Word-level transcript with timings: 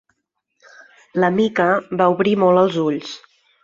La 1.25 1.31
Mica 1.37 1.69
va 2.03 2.11
obrir 2.17 2.37
molt 2.47 2.67
els 2.67 2.85
ulls. 2.91 3.19